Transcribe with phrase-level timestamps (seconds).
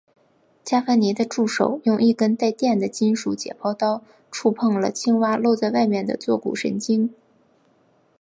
[0.63, 7.13] 伽伐尼的助手用一根带电荷的金属解剖刀触碰了青蛙露在外面的坐骨神经。